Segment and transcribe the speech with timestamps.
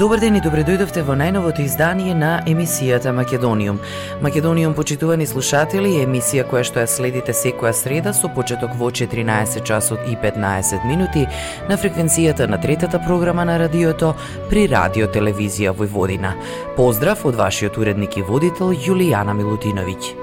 [0.00, 3.76] Добар ден и добре дојдовте во најновото издание на емисијата Македониум.
[4.24, 9.60] Македониум, почитувани слушатели, е емисија која што ја следите секоја среда со почеток во 14
[9.60, 11.26] часот и 15 минути
[11.68, 14.14] на фреквенцијата на третата програма на радиото
[14.48, 16.32] при Радио Телевизија Војводина.
[16.76, 20.14] Поздрав од вашиот уредник и водител Јулијана Милутиновиќ.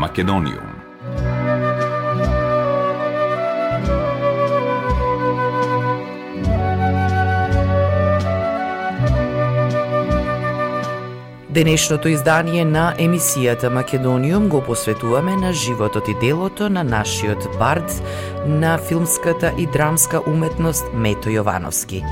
[0.00, 0.73] Македониум
[11.54, 18.02] Денешното издание на емисијата Македониум го посветуваме на животот и делото на нашиот бард
[18.46, 22.02] на филмската и драмска уметност Мето Јовановски.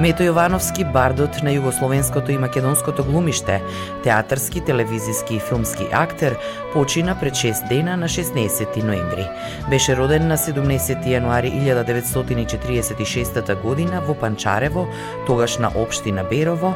[0.00, 3.62] Мето Јовановски, бардот на југословенското и македонското глумиште,
[4.04, 6.36] театарски, телевизиски и филмски актер,
[6.72, 9.26] почина пред 6 дена на 16 ноември.
[9.70, 14.88] Беше роден на 17 јануари 1946 година во Панчарево,
[15.26, 16.74] тогашна општина Берово,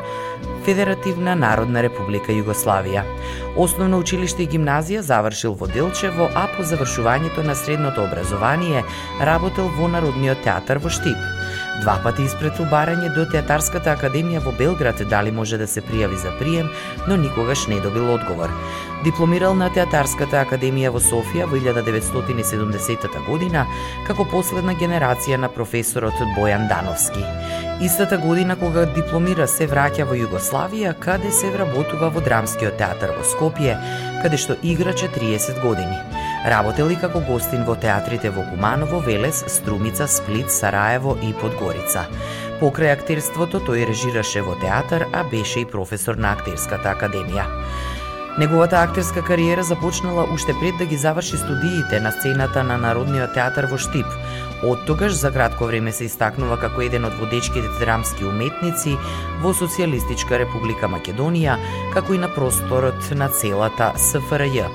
[0.64, 3.02] Федеративна Народна Република Југославија.
[3.56, 8.84] Основно училиште и гимназија завршил во Делчево, а по завршувањето на средното образование
[9.20, 11.18] работел во Народниот театар во Штип.
[11.82, 16.30] Два пати испретил барање до Театарската академија во Белград дали може да се пријави за
[16.38, 16.70] прием,
[17.08, 18.50] но никогаш не добил одговор.
[19.04, 23.66] Дипломирал на Театарската академија во Софија во 1970 година
[24.06, 27.26] како последна генерација на професорот Бојан Дановски.
[27.82, 33.26] Истата година кога дипломира се враќа во Југославија, каде се вработува во Драмскиот театар во
[33.26, 33.74] Скопје,
[34.22, 35.98] каде што играче 30 години.
[36.44, 42.04] Работел и како гостин во театрите во Куманово, Велес, Струмица, Сплит, Сараево и Подгорица.
[42.60, 47.46] Покрај актерството тој режираше во театар, а беше и професор на Актерската академија.
[48.36, 53.70] Неговата актерска кариера започнала уште пред да ги заврши студиите на сцената на Народниот театар
[53.70, 54.06] во Штип.
[54.62, 58.98] Од тогаш за кратко време се истакнува како еден од водечките драмски уметници
[59.40, 61.56] во Социјалистичка република Македонија,
[61.94, 64.66] како и на просторот на целата СФРЈ.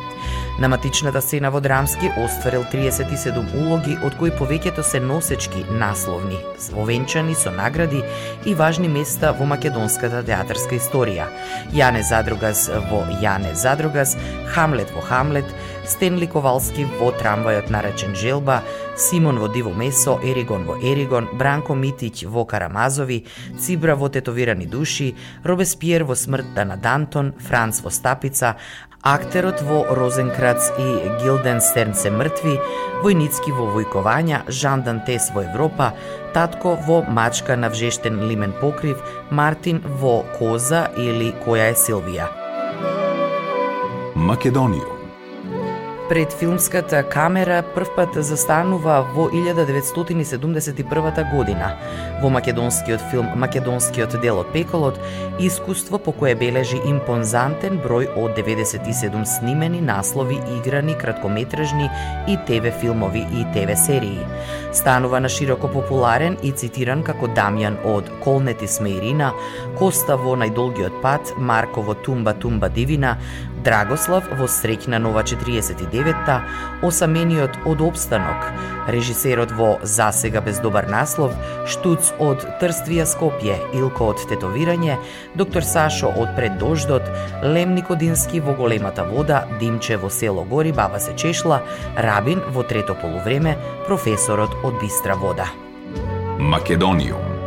[0.60, 6.36] На матичната сцена во Драмски остварил 37 улоги, од кои повеќето се носечки, насловни,
[6.76, 8.02] овенчани со награди
[8.44, 11.30] и важни места во македонската театарска историја.
[11.72, 14.18] Јане Задругас во Јане Задругас,
[14.52, 15.48] Хамлет во Хамлет,
[15.90, 18.62] Стенли Ковалски во Трамвајот наречен Желба,
[18.96, 23.26] Симон во Диво Месо, Еригон во Еригон, Бранко Митиќ во Карамазови,
[23.58, 28.58] Цибра во Тетовирани души, Робеспиер во Смртта на Дантон, Франц во Стапица,
[29.02, 30.88] актерот во Розенкрац и
[31.24, 32.60] Гилденстерн се мртви,
[33.02, 35.94] војницки во војкованја, Жан Дантес во Европа,
[36.38, 39.02] татко во Мачка на вжештен лимен покрив,
[39.32, 42.30] Мартин во Коза или Која е Силвија.
[44.16, 44.99] Македонија
[46.10, 51.78] пред филмската камера првпат застанува во 1971 година.
[52.22, 55.00] Во македонскиот филм Македонскиот дел од пеколот,
[55.40, 61.90] искуство по кое бележи импонзантен број од 97 снимени наслови играни краткометражни
[62.28, 64.26] и ТВ филмови и ТВ серии.
[64.74, 69.34] Станува на широко популарен и цитиран како Дамјан од Колнети Смеирина,
[69.78, 73.18] Коста во Најдолгиот пат, Марко во Тумба Тумба Дивина,
[73.70, 76.40] Драгослав во Среќна нова 49-та,
[76.88, 78.48] осамениот од обстанок,
[78.90, 81.36] режисерот во Засега без добар наслов,
[81.70, 84.98] Штуц од Трствија Скопје, Илко од Тетовирање,
[85.38, 87.06] доктор Сашо од Пред дождот,
[87.46, 91.62] Лем Никодински во Големата вода, Димче во село Гори, Баба се чешла,
[91.94, 93.54] Рабин во трето полувреме,
[93.86, 95.52] професорот од Бистра вода.
[96.40, 97.39] Македониум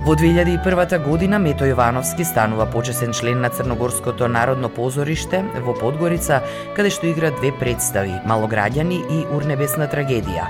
[0.00, 6.38] Во 2001 година Мето Јовановски станува почесен член на Црногорското народно позориште во Подгорица,
[6.72, 10.46] каде што игра две представи– Малограѓани и Урнебесна трагедија.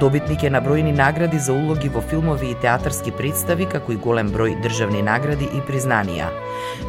[0.00, 4.28] Добитник е на бројни награди за улоги во филмови и театарски представи, како и голем
[4.36, 6.28] број државни награди и признанија.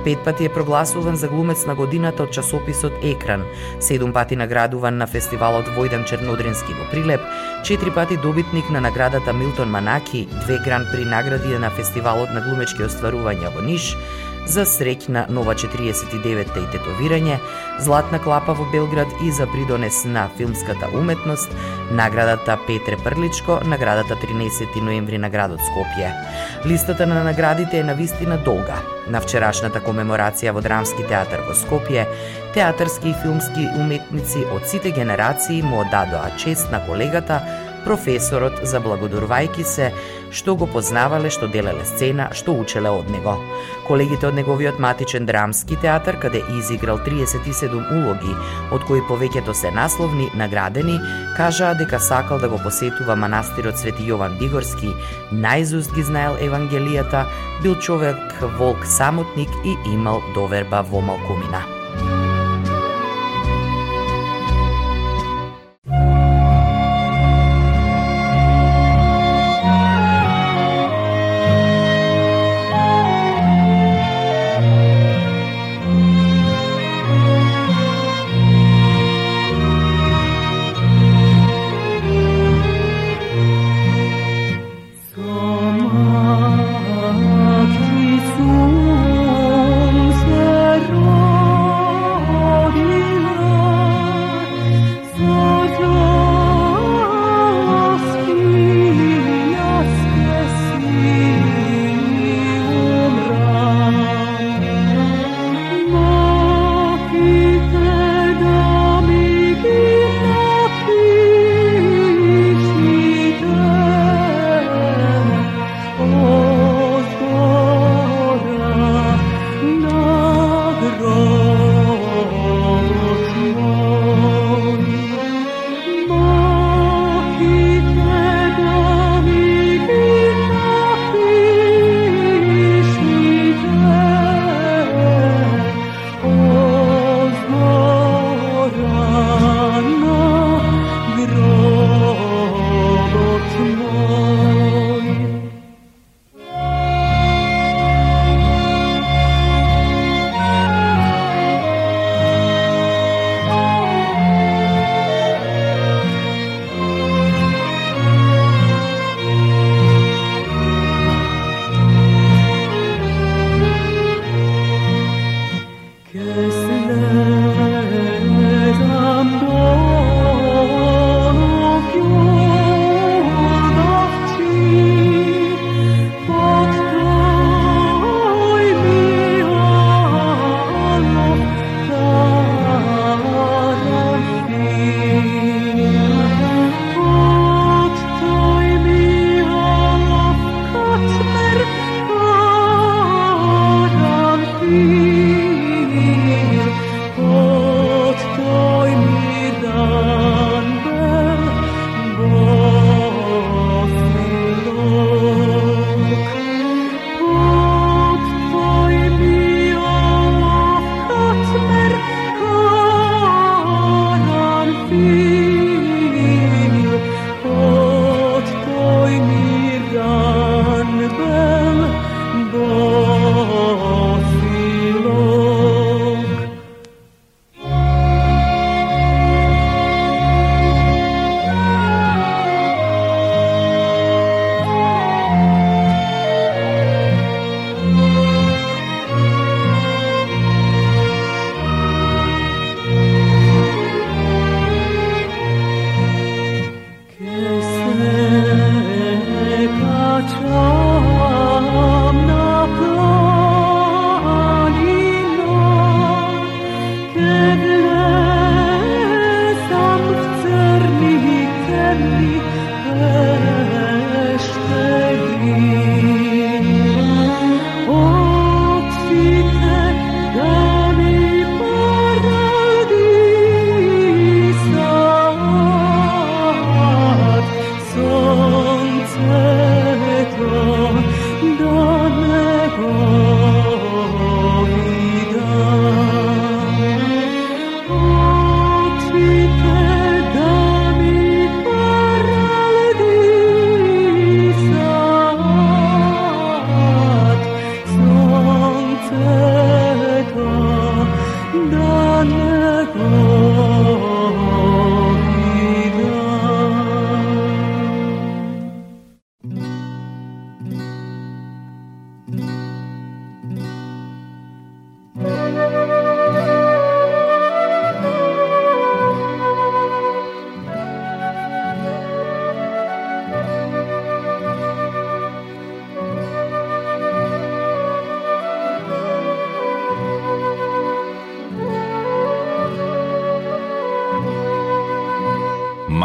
[0.04, 3.48] Пет пати е прогласуван за глумец на годината од часописот Екран,
[3.80, 7.24] седум пати наградуван на фестивалот Војдан Чернодрински во Прилеп,
[7.64, 12.42] четири пати добитник на наградата Милтон Манаки, две гран при награди на фестивалот фестивалот на
[12.42, 13.94] глумечки остварувања во Ниш,
[14.50, 17.38] за среќна нова 49-та и тетовирање,
[17.80, 21.54] златна клапа во Белград и за придонес на филмската уметност,
[21.92, 26.10] наградата Петре Прличко, наградата 13 ноември на градот Скопје.
[26.66, 28.82] Листата на наградите е навистина долга.
[29.08, 32.08] На вчерашната комеморација во Драмски театар во Скопје,
[32.58, 37.44] театарски и филмски уметници од сите генерации му одадоа чест на колегата
[37.86, 39.92] професорот заблагодарувајќи се
[40.32, 43.36] што го познавале, што делеле сцена, што учеле од него.
[43.88, 48.36] Колегите од неговиот матичен драмски театар, каде изиграл 37 улоги,
[48.72, 50.98] од кои повеќето се насловни, наградени,
[51.38, 54.96] кажаа дека сакал да го посетува манастирот Свети Јован Дигорски,
[55.32, 57.28] најзуст ги знаел Евангелијата,
[57.62, 58.18] бил човек
[58.58, 61.81] волк самотник и имал доверба во малкумина.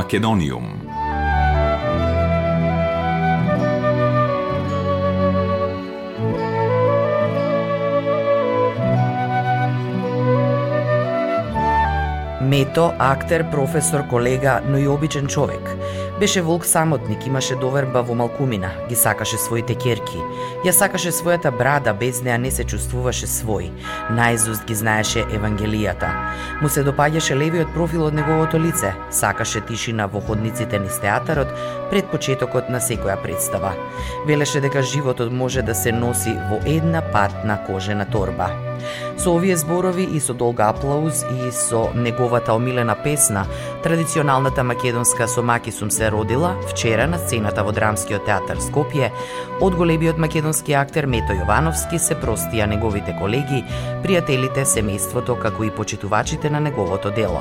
[0.06, 0.64] Македониум.
[12.40, 15.76] Мето, актер, професор, колега, но и обичен човек.
[16.20, 20.16] Беше волк самотник, имаше доверба во малкумина, ги сакаше своите керки.
[20.64, 23.68] Ја сакаше својата брада, без неа не се чувствуваше свој.
[24.16, 26.08] Наизуст ги знаеше Евангелијата.
[26.62, 31.52] Му се допаѓаше левиот профил од неговото лице, сакаше тишина во ходниците низ театарот
[31.92, 33.74] пред почетокот на секоја представа.
[34.26, 38.48] Велеше дека животот може да се носи во една патна кожена торба.
[39.18, 43.46] Со овие зборови и со долга аплауз и со неговата омилена песна,
[43.82, 49.10] традиционалната македонска сомаки сум се родила» вчера на сцената во Драмскиот театар Скопје,
[49.60, 53.64] од големиот македонски актер Мето Јовановски се простија неговите колеги,
[54.04, 57.40] пријателите, семејството, како и почитувачите на неговото дело.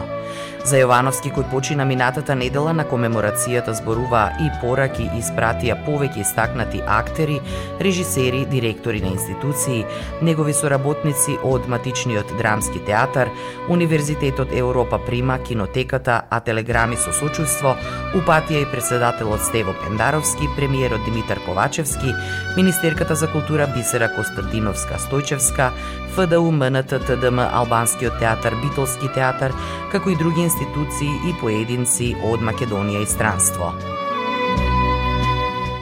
[0.65, 7.41] За Јовановски кој почина минатата недела на комеморацијата зборува и пораки испратија повеќе истакнати актери,
[7.79, 9.84] режисери, директори на институции,
[10.22, 13.29] негови соработници од драматичниот драмски театар,
[13.69, 17.75] Универзитетот Европа Прима, кинотеката, а телеграми со сочувство,
[18.13, 22.13] упатија и председателот Стево Пендаровски, премиерот Димитар Ковачевски,
[22.57, 25.72] Министерката за култура Бисера Костадиновска Стојчевска,
[26.15, 29.51] ФДУ, МНТ, ТДМ, Албанскиот театар, Битолски театар,
[29.91, 33.74] како и други институции и поединци од Македонија и странство.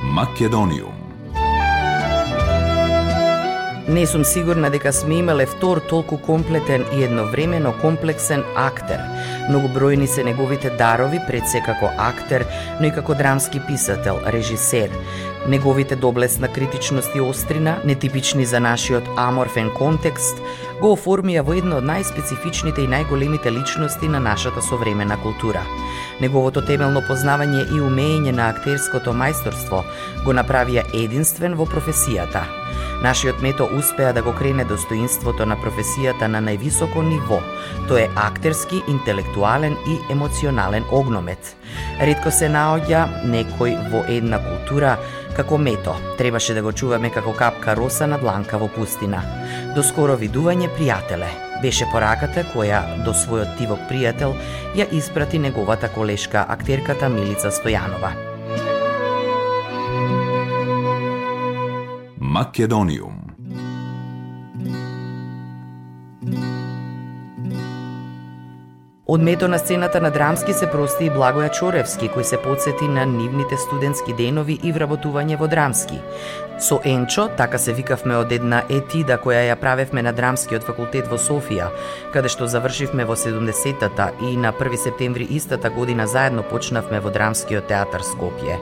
[0.04, 1.03] Македониум
[3.88, 9.02] Не сум сигурна дека сме имале втор толку комплетен и едновремено комплексен актер.
[9.50, 12.46] Многу бројни се неговите дарови пред се како актер,
[12.80, 14.90] но и како драмски писател, режисер.
[15.48, 20.40] Неговите доблесна критичност и острина, нетипични за нашиот аморфен контекст,
[20.80, 25.68] го оформија во едно од најспецифичните и најголемите личности на нашата современа култура.
[26.24, 29.84] Неговото темелно познавање и умење на актерското мајсторство
[30.24, 32.48] го направија единствен во професијата–
[33.04, 37.42] Нашиот мето успеа да го крене достоинството на професијата на највисоко ниво.
[37.90, 41.52] Тој е актерски, интелектуален и емоционален огномет.
[42.00, 44.96] Ретко се наоѓа некој во една култура
[45.36, 45.98] како мето.
[46.18, 49.20] Требаше да го чуваме како капка роса на дланка во пустина.
[49.76, 51.28] До скоро видување пријателе.
[51.62, 54.38] Беше пораката која до својот тивок пријател
[54.80, 58.33] ја испрати неговата колешка актерката Милица Стојанова.
[62.34, 63.13] Македониум.
[69.08, 73.04] Од мето на сцената на Драмски се прости и Благоја Чоревски, кој се подсети на
[73.04, 76.00] нивните студентски денови и вработување во Драмски.
[76.60, 81.18] Со Енчо, така се викавме од една етида која ја правевме на Драмскиот факултет во
[81.20, 81.68] Софија,
[82.14, 87.68] каде што завршивме во 70-тата и на 1 септември истата година заедно почнавме во Драмскиот
[87.68, 88.56] театар Скопје.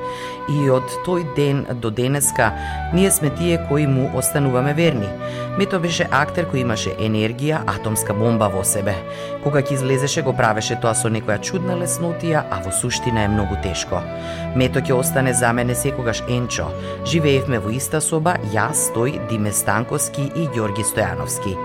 [0.50, 2.50] И од тој ден до денеска
[2.93, 5.10] ние сме тие кои му остануваме верни.
[5.57, 8.95] Мето беше актер кој имаше енергија, атомска бомба во себе.
[9.43, 13.57] Кога ќе излезеше го правеше тоа со некоја чудна леснотија, а во суштина е многу
[13.63, 14.01] тешко.
[14.55, 16.67] Мето ќе остане за мене секогаш Енчо.
[17.10, 21.55] Живеевме во иста соба јас, тој, Диме Станковски и Ѓорги Стојановски.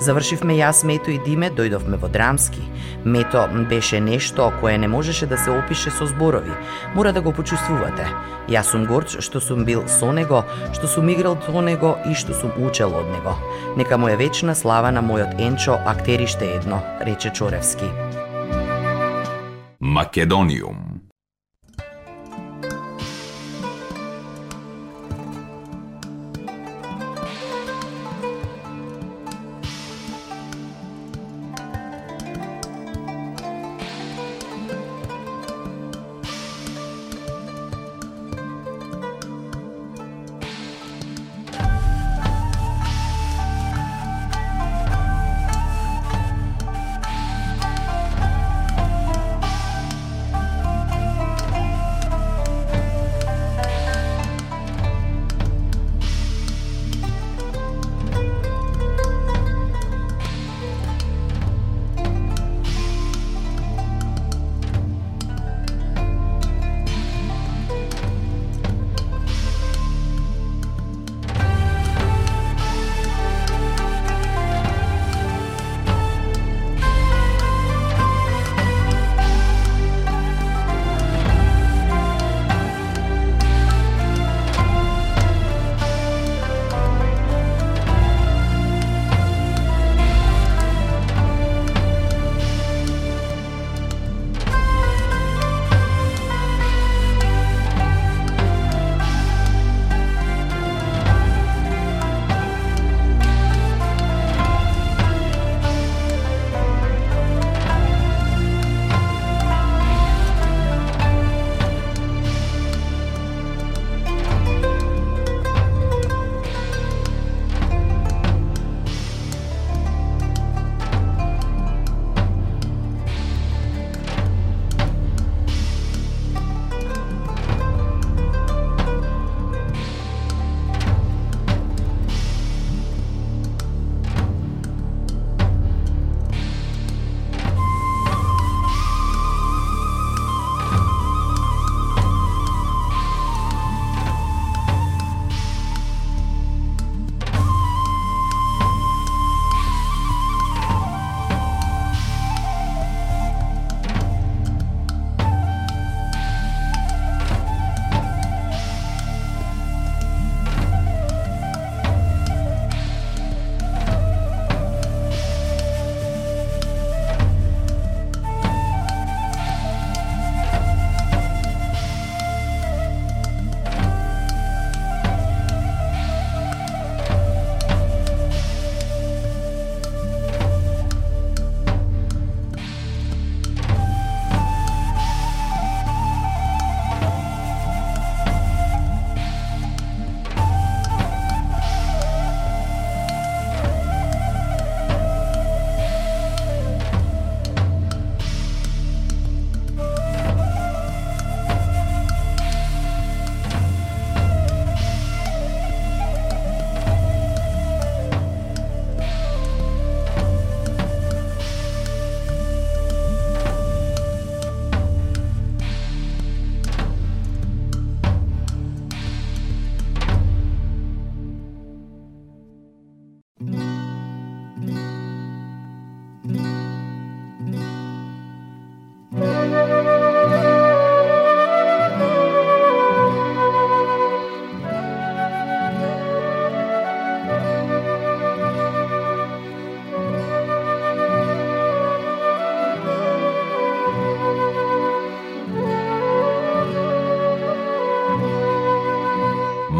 [0.00, 2.64] Завршивме јас, Мето и Диме, дојдовме во Драмски.
[3.04, 6.52] Мето беше нешто кое не можеше да се опише со зборови.
[6.94, 8.08] Мора да го почувствувате.
[8.48, 12.32] Јас сум горч што сум бил со него, што сум играл со него и што
[12.34, 13.34] сум учел од него.
[13.76, 17.84] Нека му е вечна слава на мојот Енчо, актериште едно, рече Чечоревски.
[19.80, 20.95] Македониум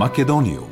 [0.07, 0.71] Македонијум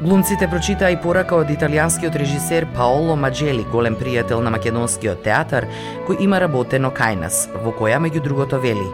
[0.00, 5.68] Глумците прочитаа и порака од италијанскиот режисер Паоло Маджели, голем пријател на македонскиот театар,
[6.08, 8.88] кој има работено кај нас, во која меѓу другото вели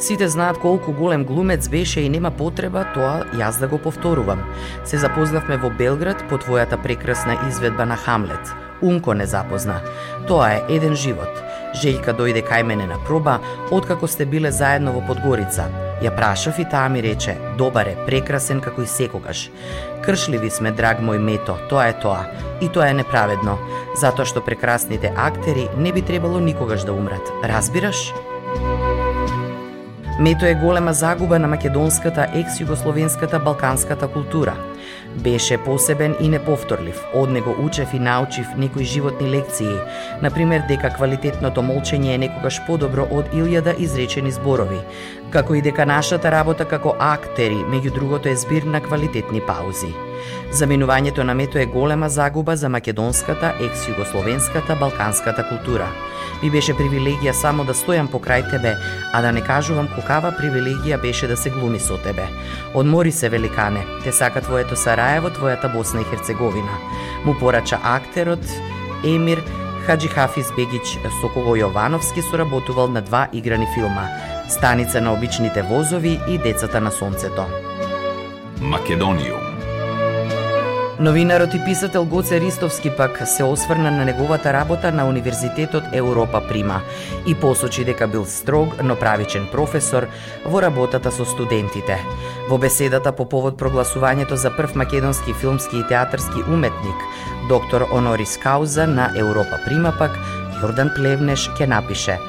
[0.00, 4.40] Сите знаат колку голем глумец беше и нема потреба тоа јас да го повторувам.
[4.88, 8.69] Се запознавме во Белград по твојата прекрасна изведба на Хамлет.
[8.82, 9.80] Унко не запозна.
[10.28, 11.42] Тоа е еден живот.
[11.74, 13.38] Желјка дојде кај мене на проба,
[13.70, 15.68] откако сте биле заедно во Подгорица.
[16.02, 19.50] Ја прашав и таа ми рече, добар е, прекрасен како и секогаш.
[20.02, 22.24] Кршливи сме, драг мој мето, тоа е тоа.
[22.60, 23.58] И тоа е неправедно,
[24.00, 27.32] затоа што прекрасните актери не би требало никогаш да умрат.
[27.44, 28.12] Разбираш?
[30.20, 34.54] Мето е голема загуба на македонската, екс-југословенската, балканската култура.
[35.16, 37.00] Беше посебен и неповторлив.
[37.14, 39.74] Од него учев и научив некои животни лекции,
[40.22, 44.78] например дека квалитетното молчење е некогаш подобро од илјада изречени зборови,
[45.30, 49.90] како и дека нашата работа како актери, меѓу другото е збир на квалитетни паузи.
[50.52, 55.90] Заминувањето на мето е голема загуба за македонската, екс-југословенската, балканската култура.
[56.42, 58.74] Ми беше привилегија само да стојам покрај тебе,
[59.12, 62.24] а да не кажувам кокава привилегија беше да се глуми со тебе.
[62.74, 66.78] Одмори се, великане, те сака твоето Сараево, твојата Босна и Херцеговина.
[67.24, 68.44] Му порача актерот
[69.04, 69.42] Емир
[69.86, 74.08] Хаджи Хафиз Бегич, со кого Јовановски соработувал на два играни филма
[74.48, 77.44] Станица на обичните возови и Децата на сонцето.
[78.60, 79.49] Македонијум
[81.00, 86.80] Новинарот и писател Гоце Ристовски пак се осврна на неговата работа на Универзитетот Европа Прима
[87.26, 90.06] и посочи дека бил строг, но правичен професор
[90.44, 91.96] во работата со студентите.
[92.50, 97.00] Во беседата по повод прогласувањето за прв македонски филмски и театарски уметник,
[97.48, 100.12] доктор Онорис Кауза на Европа Прима пак,
[100.60, 102.18] Јордан Плевнеш ке напише–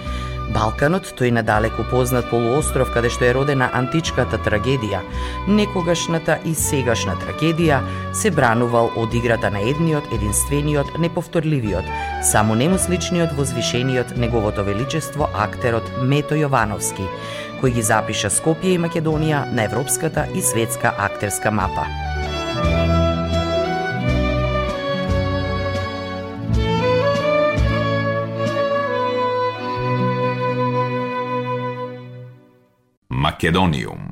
[0.52, 5.00] Балканот, тој надалеку познат полуостров каде што е родена античката трагедија,
[5.48, 7.80] некогашната и сегашна трагедија,
[8.18, 11.88] се бранувал од играта на едниот, единствениот, неповторливиот,
[12.32, 17.08] само нему сличниот возвишениот неговото величество актерот Мето Јовановски,
[17.62, 21.88] кој ги запиша Скопје и Македонија на европската и светска актерска мапа.
[33.42, 34.11] Македониум.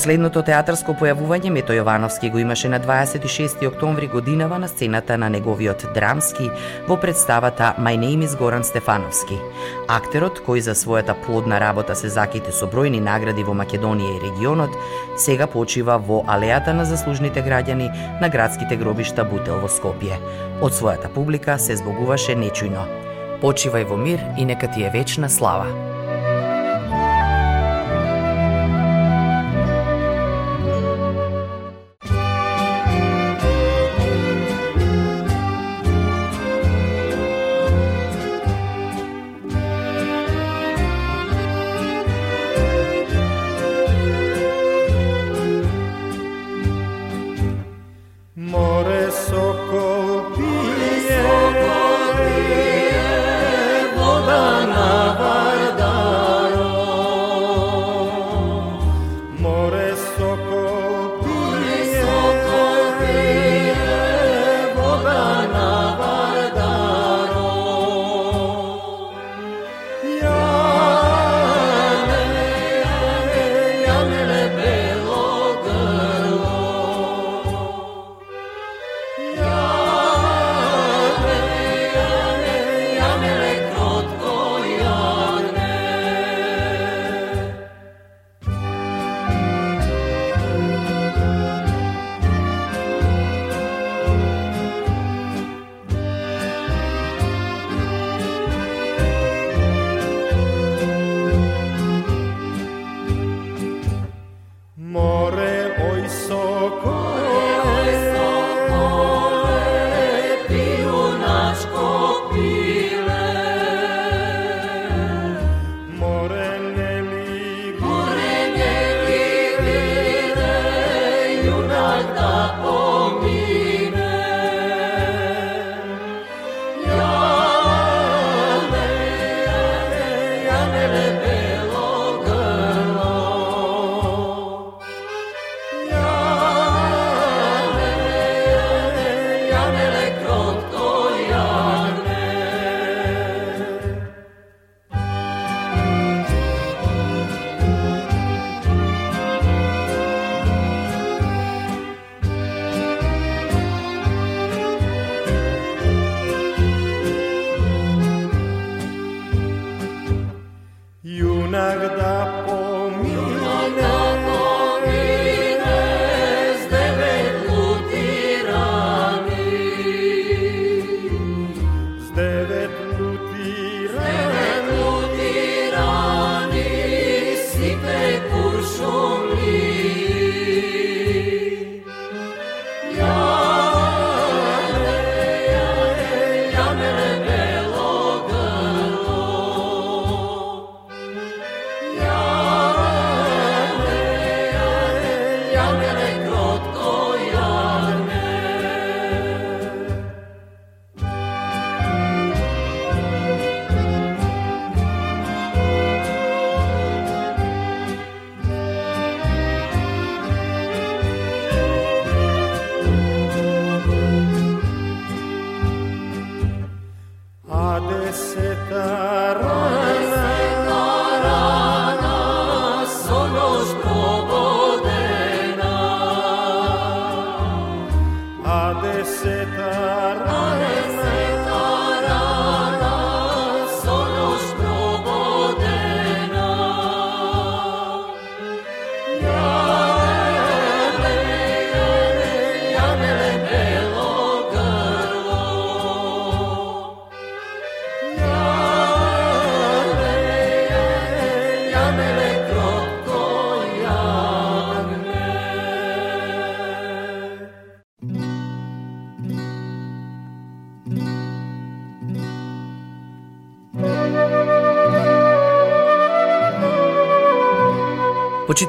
[0.00, 5.84] Последното театарско појавување Мето Јовановски го имаше на 26 октомври годинава на сцената на неговиот
[5.94, 6.46] драмски
[6.86, 9.36] во представата My Name is Горан Стефановски.
[9.92, 14.72] Актерот, кој за својата плодна работа се заките со бројни награди во Македонија и регионот,
[15.18, 17.92] сега почива во алејата на заслужните граѓани
[18.24, 20.16] на градските гробишта Бутел во Скопје.
[20.64, 22.88] Од својата публика се збогуваше нечујно.
[23.44, 25.89] Почивај во мир и нека ти е вечна слава.